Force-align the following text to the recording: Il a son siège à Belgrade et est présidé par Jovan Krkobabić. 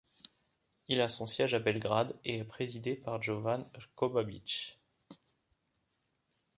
Il 0.87 0.99
a 0.99 1.09
son 1.09 1.27
siège 1.27 1.53
à 1.53 1.59
Belgrade 1.59 2.17
et 2.25 2.37
est 2.39 2.43
présidé 2.43 2.95
par 2.95 3.21
Jovan 3.21 3.69
Krkobabić. 3.71 4.79